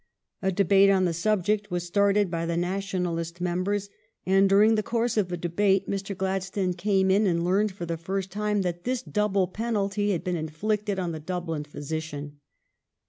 [0.41, 3.87] A debate on the subject was started by the Nationalist members,
[4.25, 6.17] and during the course of the debate Mr.
[6.17, 10.35] Gladstone came in and learned for the first time that this double penalty had been
[10.37, 12.39] inflicted on the Dublin physician.